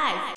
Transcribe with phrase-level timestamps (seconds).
[0.00, 0.34] Life。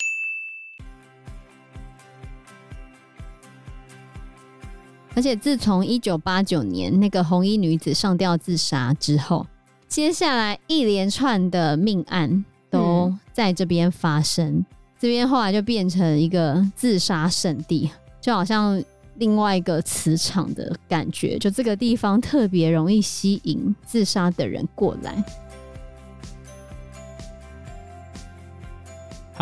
[5.14, 9.46] 而且自从一九八九年那个红衣女子上吊自杀之后，
[9.88, 14.56] 接下来一连串的命案都在这边发生。
[14.56, 14.66] 嗯、
[14.98, 17.90] 这边后来就变成一个自杀圣地，
[18.20, 18.82] 就好像。
[19.18, 25.24] 另外一个磁场的感觉，就这个地方特别容易吸引自杀的人过来。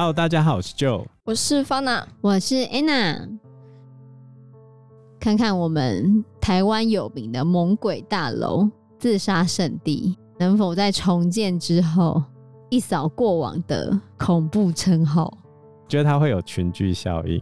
[0.02, 3.38] Hello，大家好，我是 Joe，我是 Fana，我是 Anna。
[5.20, 12.20] 看看我们台湾有名的猛鬼大楼自杀圣地，能否在重建之后
[12.68, 15.32] 一扫过往的恐怖称号？
[15.86, 17.40] 觉得它会有群聚效应。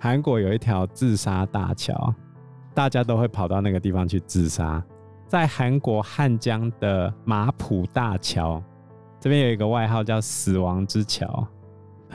[0.00, 2.14] 韩国有一条自杀大桥，
[2.72, 4.82] 大家都会跑到那个地方去自杀。
[5.28, 8.62] 在韩国汉江的马浦大桥
[9.20, 11.46] 这边有一个外号叫“死亡之桥”。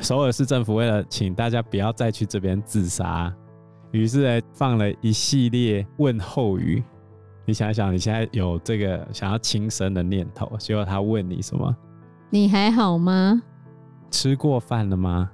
[0.01, 3.33] 首尔市政府为了请大家不要再去这边自杀，
[3.91, 6.81] 于是呢放了一系列问候语。
[7.45, 11.75] 你想想，你现在有这个想要轻生的念头，结果他问你什么？
[12.29, 13.41] 你还好吗？
[14.09, 15.29] 吃过饭了吗？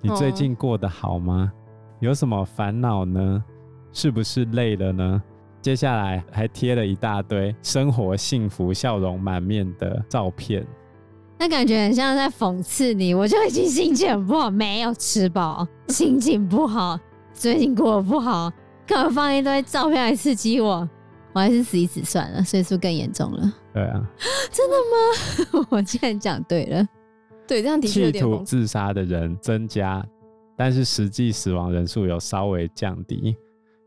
[0.00, 1.52] 你最近过得好吗？
[1.54, 1.56] 哦
[2.00, 3.44] 有什么烦恼呢？
[3.92, 5.22] 是不是累了呢？
[5.60, 10.66] 接下来还贴了一大堆生活幸福、笑容满面的照片，
[11.40, 13.14] 那感觉很像在讽刺你。
[13.14, 17.00] 我就已经心情很不好，没有吃饱，心情不好，
[17.32, 18.52] 最近过得不好，
[18.86, 20.86] 干嘛放一堆照片来刺激我？
[21.32, 23.52] 我还是死一死算了，所以是不是更严重了？
[23.72, 24.06] 对啊，
[24.52, 24.76] 真的
[25.60, 25.66] 吗？
[25.70, 26.86] 我竟然讲对了，
[27.48, 28.22] 对，这样的确有点。
[28.22, 30.04] 企图自杀的人增加。
[30.58, 33.34] 但是实际死亡人数有稍微降低，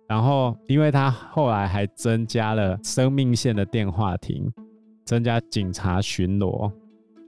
[0.08, 4.52] 然后因为他后来还增加了生命线的电话亭，
[5.06, 6.72] 增加警察巡逻，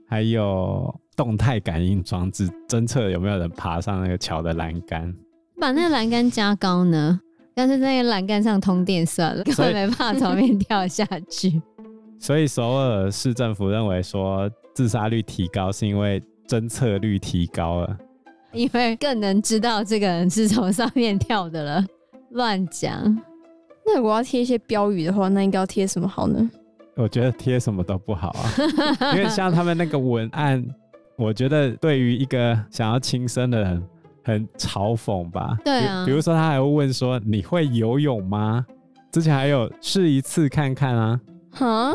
[0.08, 5.14] 还有动态感应装置侦测有没有人爬上那个桥的栏杆。
[5.60, 7.20] 把那个栏杆加高呢？
[7.54, 11.60] 要是在栏杆上通电算了，根本没办法从那边跳下去。
[12.20, 17.98] 所以首尔市政府认为说自杀率提高是因为侦测率提高了。
[18.52, 21.84] 因为更能知道这个人是从上面跳的了。
[22.30, 22.92] 乱讲。
[23.84, 26.50] 那如果要贴一些标语的话，那应该要贴什么好呢？
[26.96, 28.50] 我觉得贴什么都不好啊，
[29.14, 30.64] 因为像他们那个文案，
[31.16, 33.82] 我觉得对于一个想要轻生的人
[34.24, 35.56] 很嘲讽吧。
[35.64, 36.04] 对啊。
[36.06, 38.64] 比如说他还会问说：“你会游泳吗？”
[39.12, 41.20] 之前还有试一次看看啊。
[41.52, 41.92] 哈？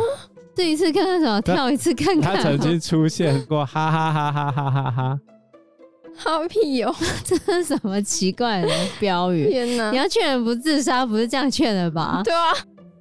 [0.55, 1.41] 试一次看看什么？
[1.41, 2.35] 跳一次看看。
[2.35, 5.19] 他曾经出现过，哈哈哈哈哈哈哈。
[6.15, 6.93] 好屁哦！
[7.23, 8.67] 这是什么奇怪的
[8.99, 9.49] 标语？
[9.49, 9.89] 天哪！
[9.91, 12.21] 你要劝人不自杀，不是这样劝的吧？
[12.23, 12.51] 对啊，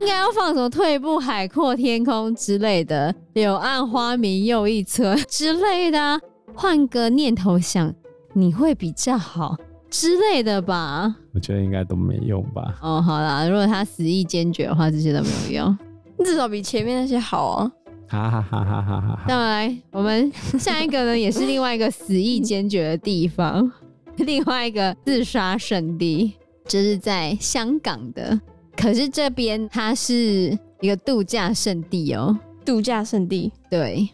[0.00, 6.18] 应该要放什么“退步海阔天空”之类的，“柳暗花明又一村”之类的，
[6.54, 7.92] 换个念头想，
[8.32, 9.54] 你会比较好
[9.90, 11.14] 之类的吧？
[11.34, 12.78] 我觉得应该都没用吧。
[12.80, 15.78] 哦，好啦，如果他死意坚决的话，这些都没有用，
[16.24, 17.70] 至少比前面那些好啊。
[18.08, 19.24] 哈哈哈哈哈哈！
[19.28, 23.70] 再来，我们下一个呢，也是另外一个死意坚决的地方，
[24.16, 26.32] 另外一个自杀圣地，
[26.66, 28.40] 就是在香港的。
[28.80, 33.52] 可是这边它是一个度假胜地哦，度假胜地。
[33.70, 34.08] 对，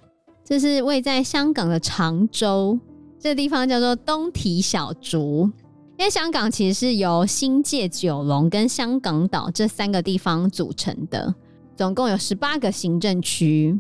[0.45, 2.77] 这是位在香港的长洲，
[3.17, 5.49] 这个地方叫做东堤小竹。
[5.97, 11.33] 因为香港其实是由新界、九龙跟香港岛这三个地方组成的。
[11.77, 13.79] 总共有十八个行政区，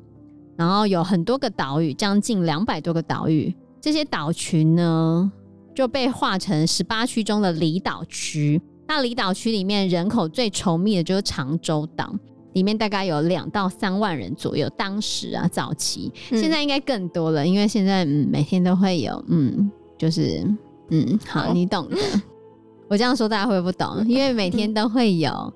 [0.56, 3.52] 然后有很多个岛屿，将近两百多个岛屿。
[3.80, 5.32] 这些岛群呢，
[5.75, 8.62] 就被划成十八区中的离岛区。
[8.86, 12.14] 那离岛区里面人口最稠密的就是长洲岛，
[12.52, 14.69] 里面大概有两到三万人左右。
[14.70, 20.42] 当时啊，早期，现在应该更多了，因为现在嗯，每天都会有嗯，就是
[20.91, 21.96] 嗯，好，你懂的。
[22.88, 25.52] 我这样说大家会不懂，因为每天都会有。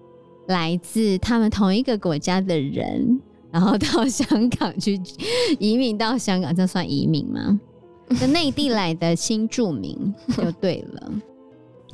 [0.46, 3.20] 来自他们同一个国家的人，
[3.52, 5.00] 然后到香港去
[5.60, 7.60] 移民到香港，这算移民吗？
[8.18, 9.96] 就内地来的新住民
[10.36, 11.12] 就对了。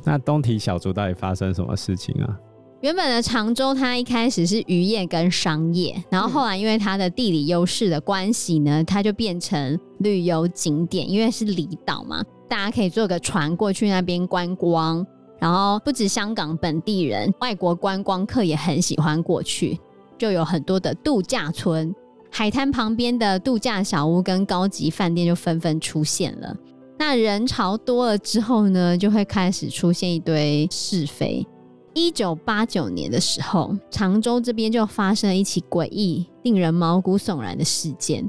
[0.07, 2.39] 那东堤小筑到底发生什么事情啊？
[2.79, 15.05] 原本的长洲，它一开始是渔业跟商业，然后后来因为它的地理优势的关系呢，它就变成旅游景点，因为是离岛嘛，大家可以坐个船过去那边观光。
[15.39, 19.77] 然后不止香港本地人，外国观光客也很喜欢过去，
[20.17, 21.93] 就有很多的度假村，
[22.31, 26.55] 海滩旁边的度假小屋跟高级饭店就纷纷出现了。
[26.97, 31.45] 那人潮多了之后呢，就会开始出现一堆是非。
[31.93, 38.27] 一九八九年的时候，长洲这边就发生了一起诡异、令人毛骨悚然的事件。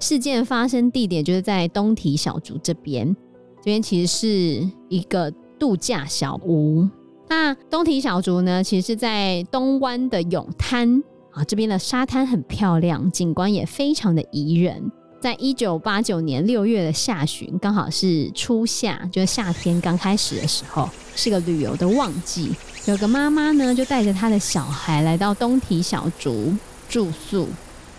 [0.00, 3.14] 事件发生地点就是在东堤小竹这边。
[3.58, 6.86] 这边其实是一个度假小屋。
[7.28, 14.90] 那东堤小竹呢，其实是在东湾的泳滩啊，这边的沙滩很漂亮，景观也非常的宜人。
[15.24, 20.86] 在一九八九年六月的下旬，刚好是初夏，就是夏天刚开始的时候，
[21.16, 22.54] 是个旅游的旺季。
[22.84, 26.54] 有个妈妈呢，就带着她的小孩来到东体小竹
[26.90, 27.48] 住宿，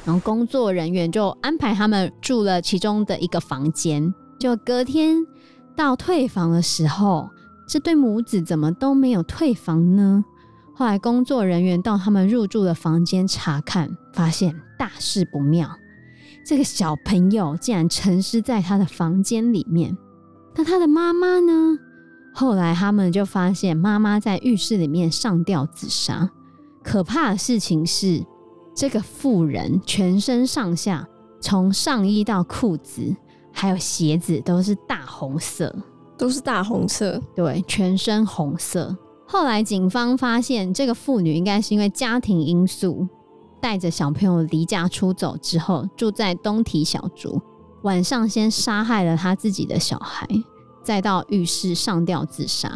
[0.06, 4.14] 然后工作人员就安排他们住了其中的一个房间。
[4.38, 5.18] 就隔天
[5.76, 7.32] 到退房的时候，
[7.68, 10.24] 这对母子怎么都没有退房呢？
[10.76, 15.68] 后来工作人员到他们入住的房间查看，发现大事不妙。
[16.46, 19.98] 这个小朋友竟然沉尸在他的房间里面，
[20.54, 21.76] 那他的妈妈呢？
[22.36, 26.30] 后来他们就发现妈妈在浴室里面上吊自杀。
[26.84, 28.24] 可怕的事情是，
[28.76, 31.08] 这个妇人全身上下，
[31.42, 33.16] 从上衣到裤子，
[33.52, 35.76] 还有鞋子都是大红色，
[36.16, 38.96] 都是大红色，对，全身红色。
[39.26, 43.08] 后来警方发现，这个妇女应该是因为家庭因素。
[43.62, 47.42] 带着小朋友离家出走之后，住在东堤小竹，
[47.84, 50.28] 晚上先杀害了他自己的小孩，
[50.84, 52.70] 再到浴室上吊自杀。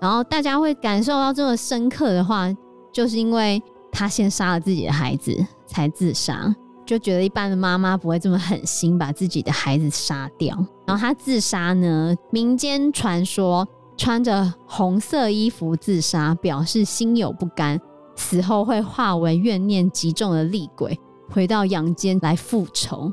[0.00, 2.54] 然后大家会感受到这么深刻的话，
[2.92, 5.34] 就是因为他先杀了自己的孩子
[5.66, 10.54] 才自杀，就觉得一般的妈妈不会这么狠心把自己的孩子杀掉。
[10.86, 17.80] 然后他自杀呢，民间传说穿着红色衣服自杀，表示心有不甘。
[18.16, 20.98] 死后会化为怨念极重的厉鬼，
[21.30, 23.12] 回到阳间来复仇。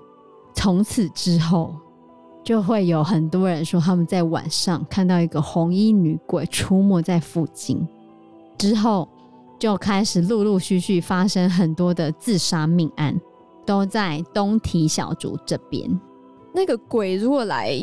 [0.56, 1.76] 从此之后，
[2.44, 7.88] 就会有很多人说他们在晚上看到一个红衣女鬼出没在附近。
[8.58, 9.08] 之后
[9.60, 13.20] 就开始陆陆续续发生很多的自杀命案，
[13.66, 16.00] 都在东提小竹这边。
[16.54, 17.76] 那个鬼如果来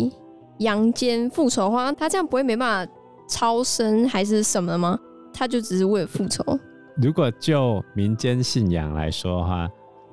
[0.59, 2.93] 阳间复仇的话，他这样不会没办法
[3.29, 4.99] 超生还是什么吗？
[5.33, 6.45] 他就只是为了复仇。
[7.03, 9.71] 如果就民间信仰来说的话，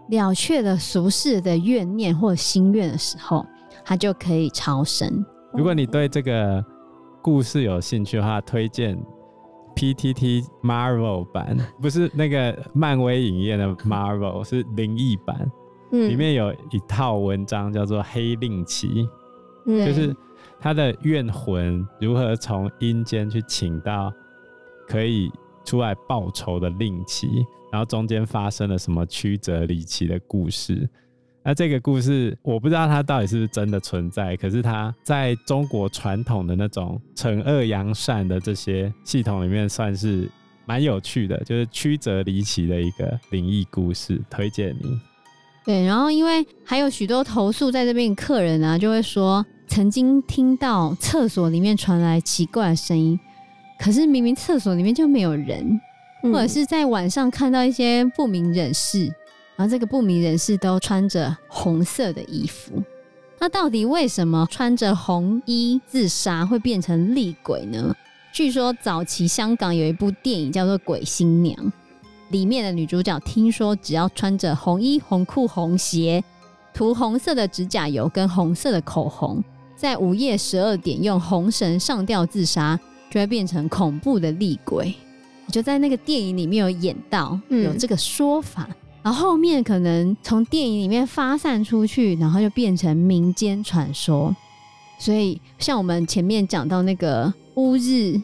[0.10, 3.46] 了却了俗世的怨念或心愿的时候，
[3.84, 5.26] 他就可以超生。
[5.54, 6.64] 如果你对这个
[7.22, 8.98] 故事有兴趣的话，推荐
[9.76, 15.52] PTT Marvel 版，不是那个漫威影业的 Marvel，是灵异版。
[15.92, 18.88] 嗯，里面有一套文章叫做《黑令旗》，
[19.66, 20.16] 嗯，就是
[20.60, 24.12] 他的怨魂如何从阴间去请到
[24.88, 25.30] 可以。
[25.68, 27.28] 出来报仇的令旗，
[27.70, 30.90] 然后中间发生了什么曲折离奇的故事？
[31.44, 40.30] 那这个故事我不知道它到底是不是真的存在，可是它在中国传统的那种惩恶扬善的这些系统里面，算是
[40.66, 44.98] 蛮有趣的，就是曲折离奇的一个灵异故事，推荐你。
[45.66, 53.20] 对，然后因为还有许多投诉在这边，客人啊就会说，曾经听到厕所里面传来奇怪的声音。
[53.78, 55.80] 可是明明厕所里面就没有人，
[56.24, 59.06] 或者是在晚上看到一些不明人士，
[59.56, 62.82] 然后这个不明人士都穿着红色的衣服，
[63.40, 67.96] 那到底为什么穿着红衣自杀会变成厉鬼呢？
[68.34, 71.56] 据说早期香港有一部电影叫做《鬼新娘》，
[72.30, 76.24] 里面的女主角听说只要穿着红衣、红裤、红鞋，
[76.74, 79.44] 涂红色的指甲油跟红色的口红，
[79.76, 82.80] 在午夜十二点用红绳上吊自杀。
[83.10, 84.94] 就会变成恐怖的厉鬼，
[85.52, 94.36] 就在那个电影里面有演到有这个说法，嗯、然后后面可能从电影里面发散出去，然后就变成民间传说。
[95.00, 98.20] 所以像我们前面讲到那个乌日，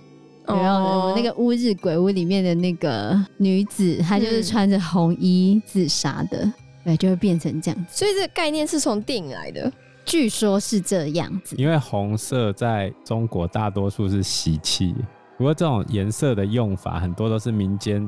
[0.46, 6.52] 然后那个乌日鬼屋里面的那个女子，她就是穿着红衣自杀的，
[6.84, 7.98] 对，就会变成这样子。
[7.98, 9.72] 所以这个概念是从电影来的。
[10.05, 14.93] 据说是这样子，因为红色在中国大多数是喜气，
[15.38, 18.07] 不过这种颜色的用法很多都是民间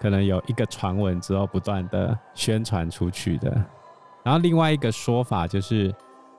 [0.00, 3.50] 可能有一个传闻之后不断的宣传出去的。
[4.22, 5.94] 然后另外一个说法就是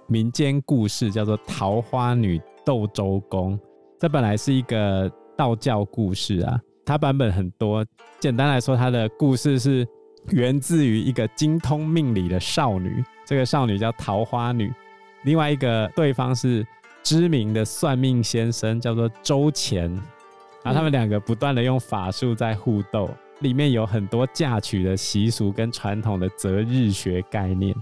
[0.08, 3.60] 民间故事叫做桃花女斗周公，
[4.00, 7.86] 这本来是一个道教故事啊，它版本很多。
[8.20, 9.88] 简单来说，它的故事是
[10.32, 14.74] 源自于一个精通命理的少女，这个少女叫桃花女。
[15.26, 16.66] 另外一个对方是
[17.04, 19.82] 知名的算命先生，叫做周干，
[20.64, 27.76] 然后他们两个不断的用法术在互斗，里面有很多嫁娶的习俗跟传统的择日学概念，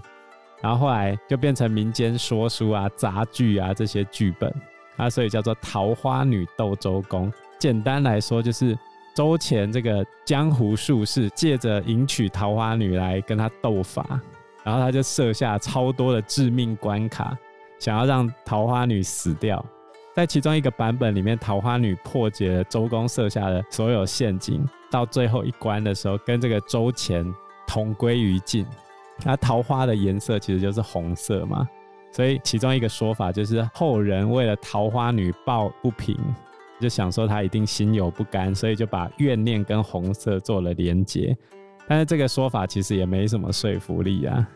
[0.62, 4.52] 然后后来就变成民间说书啊、杂剧啊这些剧本
[4.96, 7.30] 啊，所以叫做桃花女斗周公。
[7.58, 8.76] 简单来说，就是
[9.14, 14.18] 周干这个江湖术士借着迎娶桃花女来跟他斗法。
[14.64, 17.36] 然后他就设下超多的致命关卡，
[17.78, 19.64] 想要让桃花女死掉。
[20.14, 27.24] 在其中一个版本里面，桃花女破解了周公设下的所有陷阱，到最后一关的时候，跟这个周钱
[27.66, 28.64] 同归于尽。
[29.24, 31.68] 那桃花的颜色其实就是红色嘛，
[32.12, 36.16] 所以其中一个说法就是后人为了桃花女抱不平，
[36.80, 41.36] 就想说她一定心有不甘，所以就把怨念跟红色做了连结。
[41.88, 44.46] 但是这个说法其实也没什么说服力啊。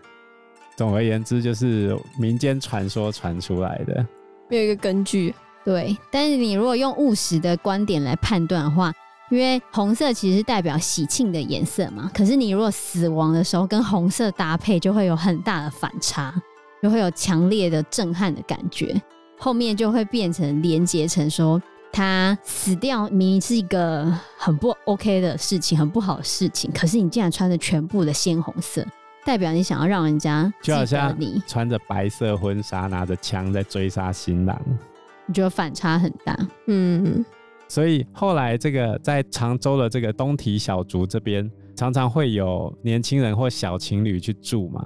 [0.77, 4.07] 总而言之，就是民间传说传出来的，
[4.49, 5.35] 没有一个根据。
[5.65, 8.93] 对，但是你如果用务实的观点来判断的话，
[9.29, 16.33] 因为红色其实代表喜庆的颜色嘛，可是你如果死亡的时候跟红色搭配，就会有很大的反差，
[16.83, 18.99] 就会有强烈的震撼的感觉，
[19.37, 21.61] 后面就会变成连结成说
[21.93, 28.87] 他死掉明明是一个很不 OK 的事情，很不好的事情，可是你竟然穿着全部的鲜红色，
[29.25, 31.43] 代表你想要让人家就好像你。
[31.47, 34.61] 穿着白色婚纱，拿着枪在追杀新郎。
[35.27, 37.25] 你觉得反差很大，嗯，
[37.69, 44.83] 所以后来这个在常州的这个东堤小竹这边，常常会有年轻人或小情侣去住嘛，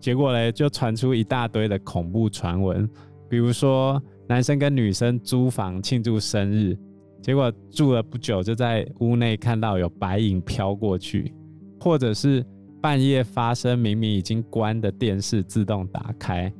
[0.00, 2.88] 结果嘞就传出一大堆的恐怖传闻，
[3.28, 6.76] 比如说男生跟女生租房庆祝生日，
[7.22, 11.32] 结果住了不久就在屋内看到有白影飘过去，
[11.80, 12.44] 或者是
[12.78, 16.52] 半夜发生明明已经关的电视自动打开。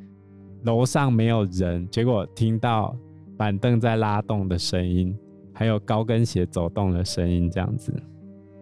[0.65, 2.97] 楼上没有人，结果听到
[3.37, 5.15] 板凳在拉动的声音，
[5.53, 7.93] 还有高跟鞋走动的声音，这样子。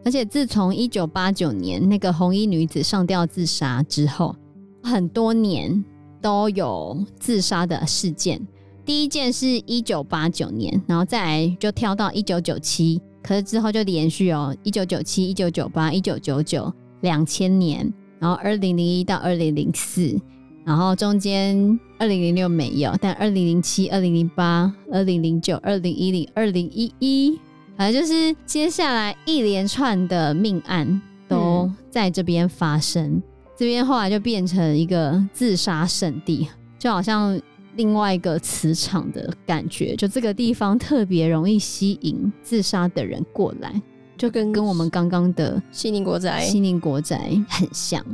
[0.05, 4.35] 而且自从一九八九年那个红衣女子上吊自杀之后，
[4.83, 5.85] 很多年
[6.21, 8.45] 都有自杀的事件。
[8.87, 20.17] 第一件是一九八九年，然后再来就跳到一九九七，可是之后就连续哦一九九七、一九九八、一九九九、两千年，然后二零零一到二零零四。
[20.65, 27.39] 然后中间二零零六没有，但二零零七、二零零八、二零零九、二零一零、二零一一，
[27.77, 33.13] 反正就是接下来一连串的命案都在这边发生。
[33.13, 33.23] 嗯、
[33.57, 36.49] 这边后来就变成一个自杀圣地，
[36.81, 37.41] 就好像
[37.77, 43.81] 另外一个磁场的感觉，就这个地方特别容易吸引自杀的人过来，
[44.17, 48.05] 就跟跟我们刚刚的西宁国宅、西宁国宅很像。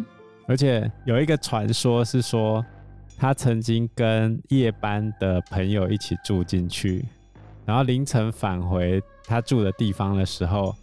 [0.46, 2.64] 而且有一个传说是说，
[3.16, 7.04] 他曾经跟夜班的朋友一起住进去，
[7.64, 10.74] 然后凌晨返回他住的地方的时候，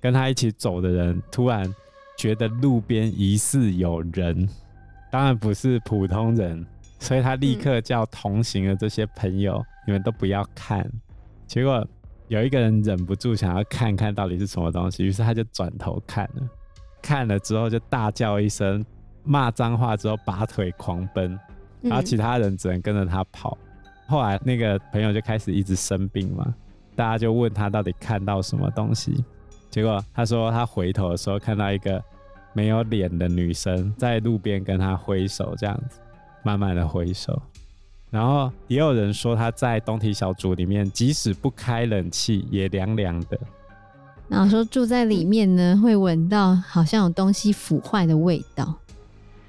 [0.00, 1.72] 跟他一起走的人突然
[2.16, 4.48] 觉得路边疑似有人，
[5.10, 6.64] 当然不是普通人，
[6.98, 10.88] 所以他立刻叫同行的这些朋友，嗯、你们都不要看。
[11.46, 11.86] 结果
[12.28, 16.48] 有一个人忍不住想要看看到底是什么东西，于是他就转头看了，
[17.02, 18.84] 看了之后就大叫一声。
[19.26, 21.40] 骂脏话之后，拔腿狂奔，
[21.80, 23.56] 然后其他人只能跟着他跑。
[23.82, 23.90] 嗯。
[24.06, 26.54] 后来那个朋友就开始一直生病嘛，
[26.94, 29.24] 大家就问他到底看到什么东西。
[29.70, 32.04] 结果他说他回头的时候看到一个
[32.52, 35.98] 没有脸的女生在路边跟他挥手，这样子
[36.44, 37.40] 慢慢的挥手。
[38.10, 43.38] 然后也有人说他在东体小组里面，即使不开冷气也凉凉的。
[44.28, 48.72] 然后说住在里面呢，会闻到好像有东西腐坏的味道。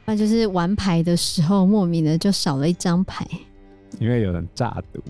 [0.05, 3.27] 那就是玩牌的时候，莫名的就少了一张牌，
[3.99, 5.01] 因为有人诈赌，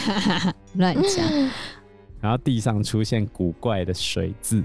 [0.76, 1.26] 乱讲。
[2.20, 4.62] 然后地上出现古怪的水渍。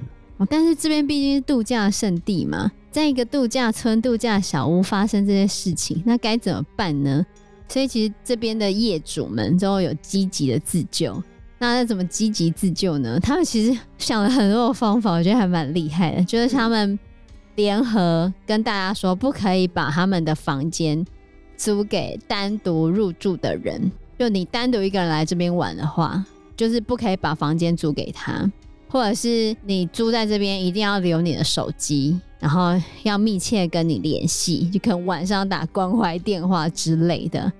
[0.47, 7.25] 但是这边毕竟是度假胜地嘛，在一个度假村、度假小屋发生这些事情，那该怎么办呢？
[7.67, 11.21] 所以其实这边的业主们都有积极的自救。
[11.57, 13.19] 那要怎么积极自救呢？
[13.19, 16.97] 他们其实想了很多的方法，我觉得还蛮厉害的，就是他们。
[17.55, 21.05] 联合跟大家说，不可以把他们的房间
[21.57, 23.91] 租给单独入住的人。
[24.17, 26.23] 就你单独一个人来这边玩的话，
[26.55, 28.49] 就是不可以把房间租给他，
[28.89, 32.71] 或者是你租在这边一定要留你的手机，然后
[33.03, 37.51] 要密切跟你联系，就可能晚上打关怀电话之类的。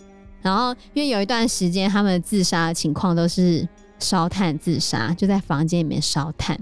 [0.41, 3.67] 然后因为有一段时间他们自杀的情况都是
[4.00, 6.59] 烧炭自杀，就在房间里面烧炭。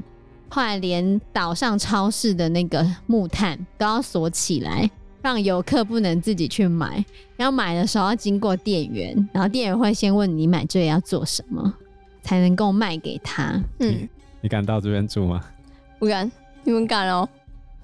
[0.50, 4.90] 后来连岛上超市的那个木炭都要锁起来，
[5.22, 7.04] 让游客不能自己去买。
[7.38, 11.74] 要买的时候要经过店员，然后店员会先问你买这里要做什么，
[12.24, 13.62] 才能够卖给他。
[13.80, 14.10] 嗯，
[14.48, 15.44] 你敢到这边住吗？
[16.00, 16.32] 不敢。
[16.64, 17.28] 你们敢哦？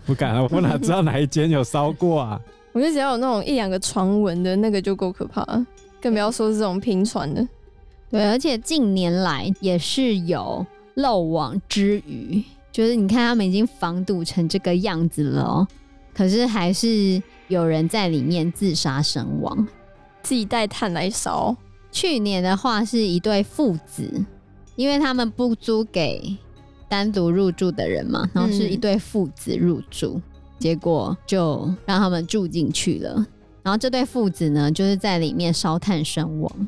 [0.05, 0.48] 不敢啊！
[0.50, 2.39] 我哪知道哪一间有烧过啊？
[2.72, 5.67] 我觉得只要有那种一两个传闻的那个就够可怕了，
[6.01, 7.46] 更不要说是这种拼传的。
[8.10, 10.65] 对，而且近年来也是有。
[10.93, 12.41] 漏网之鱼，
[12.72, 15.67] 就是你看他们已经防堵成这个样子了喔，
[16.13, 19.67] 可是还是有人在里面自杀身亡，
[20.22, 21.53] 自己带炭来烧。
[21.91, 24.24] 去年的话是一对父子，
[24.77, 26.38] 因为他们不租给
[26.93, 30.21] 单独入住的人嘛，然后是一对父子入住，嗯、
[30.59, 33.25] 结果就让他们住进去了。
[33.63, 36.67] 然后这对父子呢，就是在里面烧炭身亡。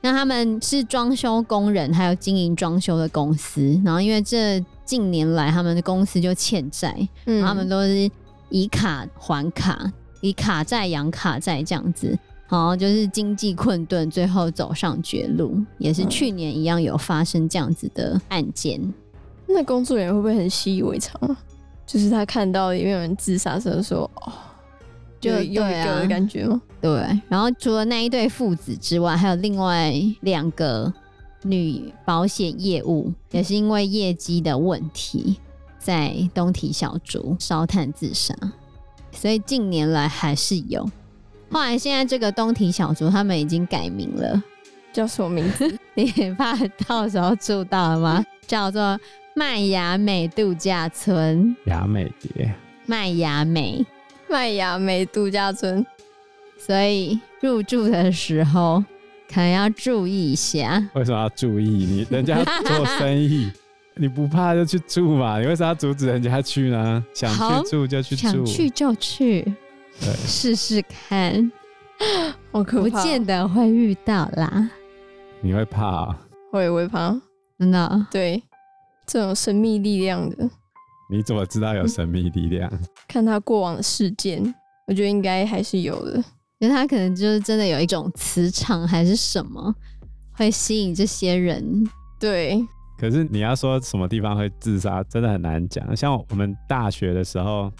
[0.00, 3.76] 那他们是装修工人，还有经营装修的公司。
[3.84, 8.08] 然后因为这近年来他们的公司就欠债，嗯、他们都是
[8.50, 9.90] 以卡还卡，
[10.20, 12.16] 以卡债养卡债这样子。
[12.48, 18.80] 然后就是经济困顿，最后走上绝路，也是去年一样有发生这样子的案件。
[19.54, 21.36] 嗯、那工作人员会不会很习以为常啊？
[21.86, 24.32] 就是他看到里面有人自杀，时说：“哦，
[25.20, 25.62] 就有一个
[26.00, 26.92] 的感觉吗？”对。
[27.28, 29.92] 然后除了那一对父子之外，还有另外
[30.22, 30.92] 两个
[31.42, 35.36] 女保险业务，也是因为业绩的问题，
[35.78, 38.34] 在东体小竹烧炭自杀。
[39.12, 40.82] 所以近年来还是有。
[41.50, 44.42] 后来现在这个东体小竹他们已经改名了，
[44.92, 45.78] 叫什么名字？
[45.94, 46.06] 你
[46.36, 46.56] 怕
[46.88, 48.24] 到时候住到了吗？
[48.46, 48.98] 叫做
[49.36, 51.56] 麦雅美度假村。
[51.64, 52.54] 雅美蝶。
[52.86, 53.84] 麦雅美，
[54.28, 55.84] 麦雅美度假村。
[56.56, 58.82] 所以入住的时候
[59.28, 60.88] 可能要注意一下。
[60.94, 61.66] 为什么要注意？
[61.68, 63.50] 你人家做生意，
[63.96, 65.40] 你不怕就去住嘛？
[65.40, 67.04] 你为啥要阻止人家去呢？
[67.12, 69.54] 想去住就去住，想去就去。
[69.98, 71.50] 试试看，
[72.52, 74.70] 我可不见得会遇到啦。
[75.40, 76.18] 你会怕啊？
[76.52, 77.20] 会，会怕，
[77.58, 78.06] 真的。
[78.10, 78.42] 对，
[79.06, 80.48] 这种神秘力量的，
[81.10, 82.70] 你怎么知道有神秘力量？
[83.08, 84.42] 看他过往的事件，
[84.86, 86.16] 我觉得应该还是有的。
[86.58, 89.74] 因为他可能就是真的有一种磁场，还是什么，
[90.32, 91.86] 会吸引这些人。
[92.18, 92.64] 对。
[92.98, 95.94] 可是你要说什么地方会自杀，真的很难讲。
[95.96, 97.72] 像我们大学的时候。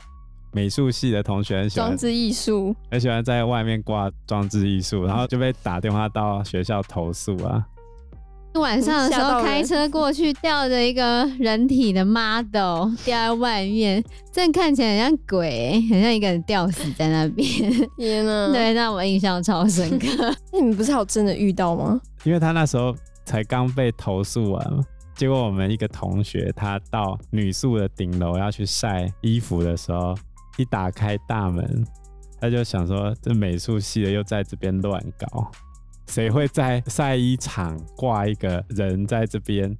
[0.56, 7.66] 美术系的同学很喜欢装置艺术，很喜欢在外面挂装置艺术，然后就被打电话到学校投诉啊。
[8.60, 17.46] 晚上的时候开车过去，吊着一个人体的 model 吊在外面，这看起来很像鬼，很像一个人吊死在那边。
[17.96, 18.48] 天哪！
[18.54, 20.06] 对，那我印象超深刻。
[20.52, 22.00] 那你们不是有真的遇到吗？
[22.24, 30.14] 因为他那时候才刚被投诉完，结果我们一个同学他到女宿的顶楼要去晒衣服的时候。
[30.56, 31.84] 一打开大门，
[32.40, 35.50] 他就想说：“这美术系的又在这边乱搞，
[36.06, 39.76] 谁会在晒衣场挂一个人在这边？”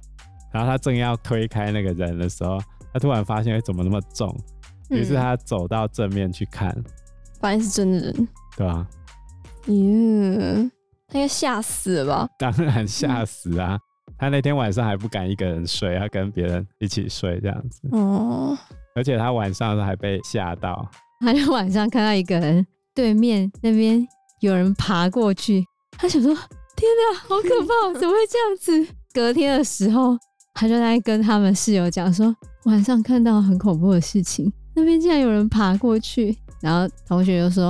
[0.51, 2.57] 然后他正要推开那个人的时候，
[2.93, 4.35] 他突然发现怎么那么重，
[4.89, 6.85] 于是他走到正面去看，嗯、
[7.41, 8.87] 发现是真的人，对吧？
[9.67, 10.71] 嗯，
[11.07, 12.29] 他应该吓死了吧？
[12.37, 13.79] 当然吓死啊！
[14.07, 17.81] 嗯、他那天晚上还不敢一个人睡，他跟别人一起睡这样子。
[17.91, 18.57] 哦。
[18.95, 24.07] 而且他晚上还被吓到，他就晚上看到一个人对面那边
[24.39, 25.65] 有人爬过去，
[25.97, 26.33] 他想说
[26.75, 30.17] ：“天哪，好可怕， 怎么会这样子？”隔天的时候，
[30.53, 37.67] 他就在跟他们室友讲说：“晚上看到很恐怖的事情，那边竟然有人爬过去。”然后同学就说：“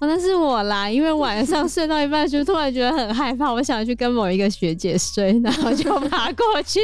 [0.00, 6.80] 哦，那是我啦，因为晚上睡到一半就突然觉得很害怕，我想去跟某一个学姐睡，然后就爬过去，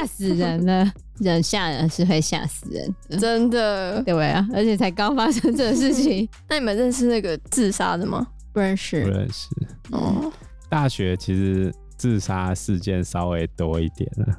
[0.00, 6.28] 吓死人了。”人吓人是会吓死人的， 真的，对啊，而且才刚发生这个事情。
[6.48, 8.26] 那你们认识那个自杀的吗？
[8.54, 9.48] 不认识，不认识。
[9.90, 10.32] 哦，
[10.70, 14.38] 大学其实自杀事件稍微多一点了，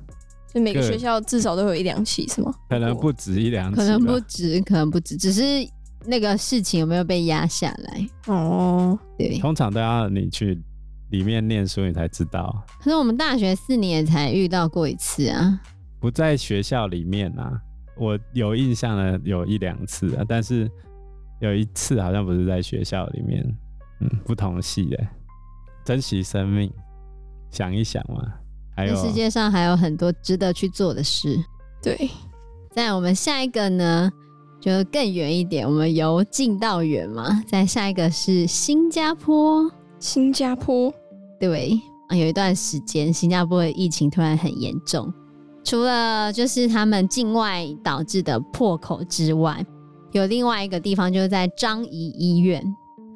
[0.54, 2.52] 就每个学校至少都有一两起，是吗？
[2.70, 5.44] 可能不止一两起，可能不止，可能不止，只是
[6.06, 8.08] 那个事情有没有被压下来？
[8.28, 10.58] 哦，对，通常都要你去
[11.10, 12.66] 里面念书，你才知道。
[12.80, 15.62] 可是我们大学四年才遇到过一次啊。
[16.00, 17.52] 不在学校里面啊，
[17.98, 20.70] 我有印象的有一两次啊，但是
[21.40, 23.44] 有一次好像不是在学校里面，
[24.02, 24.98] 嗯，不同系的，
[25.86, 26.72] 珍惜生命，
[27.50, 28.22] 想一想嘛，
[28.76, 31.38] 还有世界上还有很多值得去做的事，
[31.82, 32.10] 对。
[32.72, 34.12] 在我们下一个呢，
[34.60, 40.94] 就更远一点，我们由近到远嘛，再下一个是新加坡，新加坡，
[41.40, 41.80] 对
[42.10, 45.14] 啊，有一段时间新加坡的疫情突然很严重。
[45.64, 49.66] 除了就是他们境外导致的破口之外，
[50.12, 52.62] 有另外一个地方就是在樟宜医院。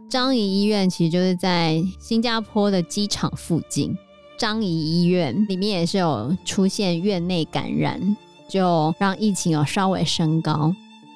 [0.09, 3.95] 樟宜医院其实就是在新加坡的机场附近。
[4.39, 8.17] 樟宜医院里面也是有出现院内感染，
[8.47, 10.73] 就让疫情有稍微升高。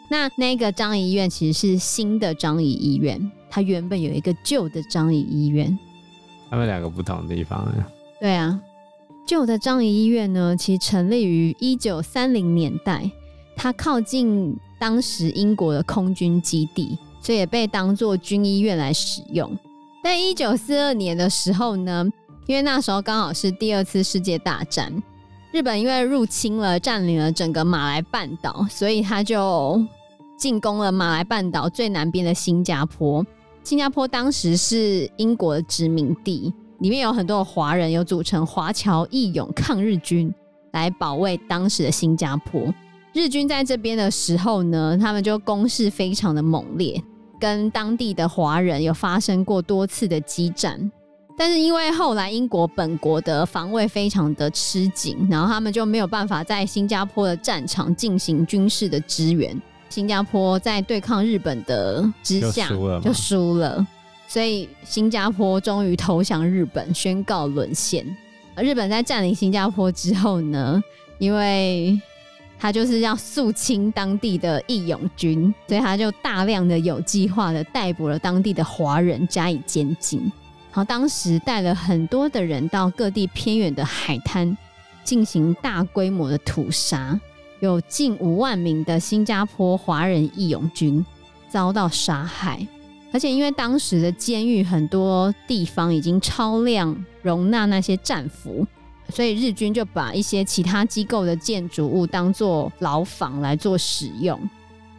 [0.10, 5.76] 那那个樟宜医院其实是新的樟宜医院，它原本有一个旧的樟宜医院。
[6.52, 7.88] 他们两个不同的地方呀？
[8.20, 8.62] 对啊。
[9.26, 13.10] 旧的樟宜医院呢，其实成立于一九三零年代，
[13.56, 19.58] 它靠近当时英国的空军基地，所以也被当作军医院来使用。
[20.04, 22.06] 在一九四二年的时候呢，
[22.46, 24.92] 因为那时候刚好是第二次世界大战，
[25.54, 29.82] 日本因为入侵了、占领了整个马来半岛，所以他就
[30.38, 33.26] 进攻了马来半岛最南边的新加坡。
[33.64, 40.30] 新加坡当时是英国的殖民地，里面有很多华人，有组成华侨义勇抗日军
[40.74, 42.62] 来保卫当时的新加坡。
[43.14, 47.02] 日军在这边的时候呢，他们就攻势非常的猛烈，
[47.44, 50.90] 跟当地的华人有发生过多次的激战。
[51.38, 59.62] 但是因为后来英国本国的防卫非常的吃紧，然后他们就没有办法在新加坡的战场进行军事的支援。
[59.90, 62.70] 新加坡在对抗日本的之下
[63.04, 63.88] 就输了，了，
[64.26, 68.06] 所以新加坡终于投降日本，宣告沦陷。
[68.56, 70.82] 而日本在占领新加坡之后呢，
[71.18, 72.00] 因为
[72.64, 80.22] 他就是要肃清当地的义勇军，所以他就大量的有计划的逮捕了当地的华人，加以监禁。
[80.22, 84.58] 然后当时带了很多的人到各地偏远的海滩
[85.04, 87.20] 进行大规模的屠杀。
[87.60, 91.06] 有近五万名的新加坡华人义勇军
[91.50, 92.66] 遭到杀害，
[93.12, 98.66] 而且因为当时的监狱很多地方已经超量容纳那些战俘，
[99.14, 104.40] 所以日军就把一些其他机构的建筑物当做牢房来做使用。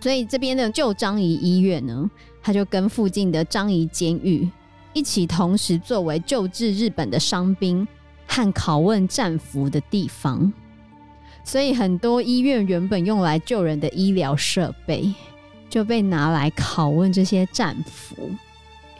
[0.01, 2.09] 所以这边的旧张仪医院呢，
[2.41, 4.49] 它就跟附近的张仪监狱
[4.93, 7.85] 一起同时作为救治日本的伤兵
[8.29, 10.53] 和拷问战俘的地方。
[11.43, 15.13] 所以很多医院原本用来救人的医疗设备
[15.69, 18.31] 就被拿来拷问这些战俘。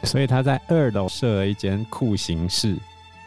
[0.03, 2.75] 所以他在二楼设了一间酷刑室。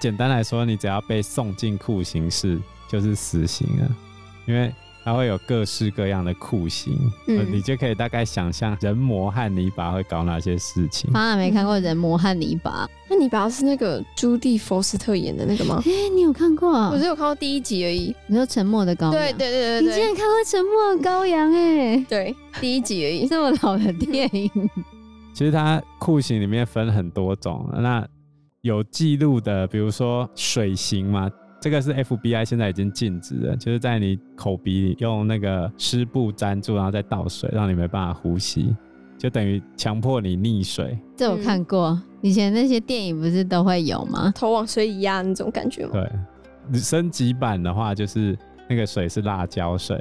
[0.00, 3.88] 简单来说，你只要被送进酷刑室，就是死刑了，
[4.46, 4.72] 因为。
[5.04, 11.10] 它会有各式各样的酷刑，嗯，你就可以大概想象人魔和泥巴会搞哪些事情。
[11.14, 15.80] 当然没看过人魔和泥巴，那泥巴是那个朱蒂佛斯特演的那个吗？
[15.86, 16.68] 哎、欸，你有看过？
[16.90, 18.14] 我只有看过第一集而已。
[18.26, 19.12] 你说沉默的羔羊？
[19.12, 21.52] 对对对对对，你竟然看过沉默的羔羊？
[21.54, 24.50] 哎，对，第一集而已， 这么老的电影。
[25.32, 28.06] 其实它酷刑里面分很多种，那
[28.68, 31.30] 有记录的，比如说水刑嘛。
[31.60, 38.76] 这个是 FBI 现在已经禁止的，就是在你口鼻里用那个湿布粘住，然后再倒水，让你没办法呼吸，
[39.18, 40.96] 就等于强迫你溺水。
[41.16, 44.32] 这我看过，嗯，以前那些电影不是都会有吗？
[44.36, 45.92] 头往水里压那种感觉吗？
[46.70, 50.00] 对，升级版的话就是那个水是辣椒水，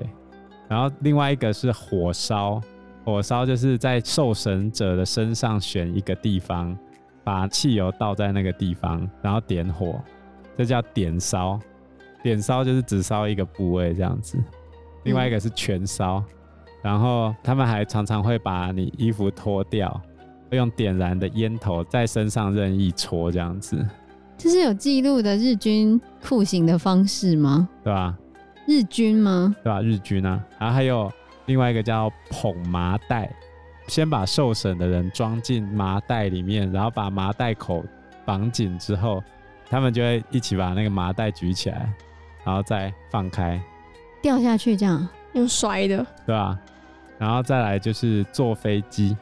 [0.68, 2.62] 然后另外一个是火烧，
[3.04, 6.78] 火烧就是在受审者的身上选一个地方，
[7.28, 10.02] 把汽油倒在那个地方，然后点火。
[10.58, 11.60] 这叫点烧，
[12.24, 14.38] 点烧就是只烧一个部位这样子。
[15.04, 16.24] 另外一个是全烧，
[16.82, 20.02] 然后他们还常常会把你衣服脱掉，
[20.52, 23.86] 用点燃的烟头在身上任意戳这样子。
[24.38, 27.68] 这是有记录的日军酷刑的方式吗？
[27.84, 28.18] 对吧？
[28.66, 29.54] 日军吗？
[29.62, 29.82] 对吧？
[29.82, 31.12] 日军啊，然后还有
[31.48, 33.30] 另外一个叫捧麻袋，
[33.88, 37.84] 先把受审的人装进麻袋里面，然后把麻袋口
[38.26, 39.24] 绑紧之后。
[39.70, 41.94] 他们就会一起把那个麻袋举起来，
[42.46, 43.62] 然后再放开，
[44.22, 46.58] 掉下去这样用摔的，对吧？
[47.18, 49.18] 然后再来就是坐飞机，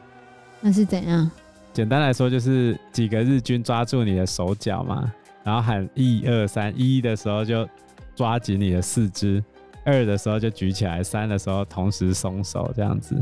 [0.60, 1.28] 那是怎样？
[1.72, 7.68] 简单来说就是几个日军抓住你的手脚嘛，然后喊一二三，一的时候就
[8.14, 9.42] 抓紧你的四肢，
[9.84, 13.20] 二的时候就举起来，三的时候同时松手，这样子。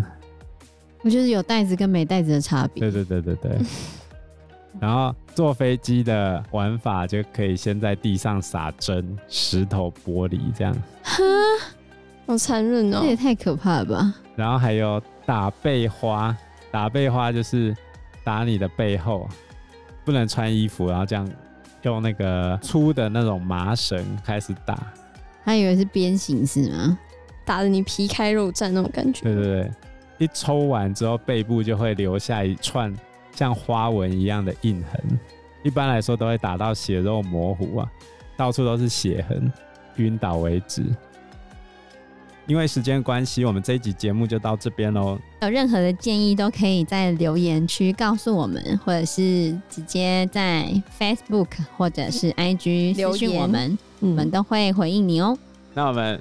[1.04, 2.80] 我就是有袋子跟没袋子的差别。
[2.80, 3.58] 对对对对对。
[4.80, 10.74] 然后坐飞机的玩法就可以先在地上撒针、石头、玻璃这样。
[11.02, 11.22] 哈，
[12.26, 12.98] 好残忍哦！
[13.00, 14.14] 这也太可怕了吧！
[14.34, 16.36] 然后还有打背花，
[16.72, 17.72] 打背花就是
[18.24, 19.28] 打你的背后，
[20.04, 21.30] 不能穿衣服，然后这样
[21.82, 24.92] 用那个粗的那种麻绳开始打。
[25.44, 26.98] 还以为是鞭刑是吗？
[27.44, 29.22] 打的你皮开肉绽那种感觉。
[29.22, 29.70] 对对对，
[30.18, 32.94] 一抽完之后背部就会留下一串。
[33.36, 35.18] 像花纹一样的印痕，
[35.64, 37.92] 一般来说都会打到血肉模糊啊，
[38.36, 39.52] 到处都是血痕，
[39.96, 40.84] 晕倒为止。
[42.46, 45.18] 因为时间关系，我们这一集节目就到这边喽。
[45.42, 55.36] 有任何的建议都可以在留言区告诉我们，或者是直接在 Facebook 或者是 IG 留言我们，我们都会回应你哦。
[55.74, 56.20] 那我们